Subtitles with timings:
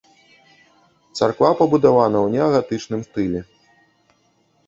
[1.17, 3.41] Царква пабудавана ў неагатычным стылі.